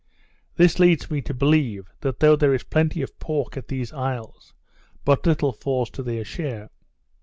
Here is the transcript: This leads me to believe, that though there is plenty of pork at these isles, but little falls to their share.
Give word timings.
This 0.55 0.79
leads 0.79 1.11
me 1.11 1.21
to 1.21 1.31
believe, 1.31 1.87
that 1.99 2.21
though 2.21 2.35
there 2.35 2.55
is 2.55 2.63
plenty 2.63 3.03
of 3.03 3.19
pork 3.19 3.55
at 3.55 3.67
these 3.67 3.93
isles, 3.93 4.51
but 5.05 5.27
little 5.27 5.53
falls 5.53 5.91
to 5.91 6.01
their 6.01 6.25
share. 6.25 6.71